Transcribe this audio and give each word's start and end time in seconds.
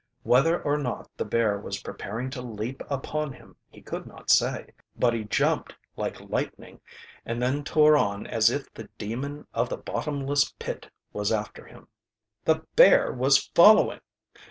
Whether 0.23 0.59
or 0.63 0.79
not 0.79 1.11
the 1.15 1.25
bear 1.25 1.59
was 1.59 1.83
preparing 1.83 2.31
to 2.31 2.41
leap 2.41 2.81
upon 2.89 3.33
him 3.33 3.55
he 3.69 3.83
could 3.83 4.07
not 4.07 4.31
say, 4.31 4.71
but 4.95 5.13
he 5.13 5.25
jumped 5.25 5.75
like 5.95 6.19
lightning 6.19 6.81
and 7.23 7.39
then 7.39 7.63
tore 7.63 7.95
on 7.95 8.25
as 8.25 8.49
if 8.49 8.73
the 8.73 8.89
demon 8.97 9.45
of 9.53 9.69
the 9.69 9.77
bottomless 9.77 10.55
pit 10.57 10.89
was 11.13 11.31
after 11.31 11.65
him. 11.67 11.87
The 12.45 12.63
bear 12.75 13.11
was 13.11 13.47
following! 13.53 13.99